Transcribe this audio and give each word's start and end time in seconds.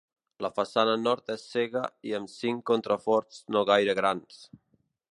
La 0.45 0.49
façana 0.53 0.95
nord 1.01 1.29
és 1.33 1.43
cega 1.51 1.85
i 2.11 2.15
amb 2.21 2.33
cinc 2.39 2.67
contraforts 2.73 3.45
no 3.57 3.67
gaire 3.75 3.99
grans. 4.03 4.45